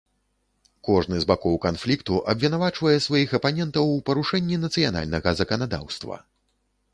[0.87, 6.15] Кожны з бакоў канфлікту абвінавачвае сваіх апанентаў у парушэнні нацыянальнага заканадаўства.